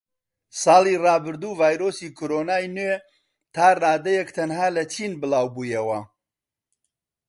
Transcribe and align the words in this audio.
ساڵی 0.61 0.95
ڕابردوو 1.03 1.57
ڤایرۆسی 1.59 2.07
کۆرۆنای 2.17 2.65
نوێ 2.75 2.95
تاڕادەیەک 3.55 4.29
تەنها 4.37 4.67
لە 4.75 4.83
چین 4.93 5.11
بڵاوبوویەوە 5.21 5.99